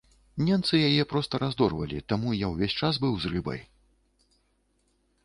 [0.45, 3.63] Ненцы яе проста раздорвалі, таму я ўвесь час быў з рыбай.